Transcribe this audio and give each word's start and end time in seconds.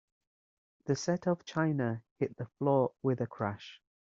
The 0.85 0.95
set 0.95 1.27
of 1.27 1.45
china 1.45 2.01
hit 2.17 2.35
the 2.35 2.47
floor 2.57 2.93
with 3.03 3.21
a 3.21 3.27
crash. 3.27 3.79